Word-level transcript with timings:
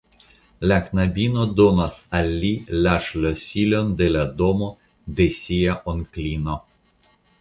La 0.69 0.77
knabino 0.85 1.43
donas 1.59 1.97
al 2.19 2.29
li 2.45 2.49
la 2.87 2.95
ŝlosilon 3.09 3.91
de 4.01 4.07
la 4.15 4.25
domo 4.41 4.71
de 5.21 5.29
sia 5.41 5.77
onklino. 5.95 6.57